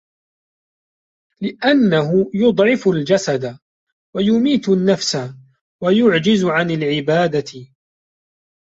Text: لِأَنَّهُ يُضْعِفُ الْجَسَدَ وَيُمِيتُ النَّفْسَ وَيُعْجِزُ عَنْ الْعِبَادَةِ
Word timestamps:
لِأَنَّهُ 1.41 2.31
يُضْعِفُ 2.33 2.87
الْجَسَدَ 2.87 3.57
وَيُمِيتُ 4.13 4.69
النَّفْسَ 4.69 5.17
وَيُعْجِزُ 5.81 6.45
عَنْ 6.45 6.71
الْعِبَادَةِ 6.71 7.65